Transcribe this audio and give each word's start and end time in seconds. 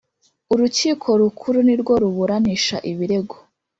Urukiko 0.53 1.07
Rukuru 1.21 1.59
ni 1.67 1.75
rwo 1.81 1.93
ruburanisha 2.01 2.77
ibirego. 2.91 3.35